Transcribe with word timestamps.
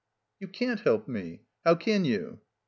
"You 0.39 0.47
can't 0.47 0.79
help 0.79 1.07
me. 1.07 1.41
How 1.63 1.75
can 1.75 2.05
you?" 2.05 2.39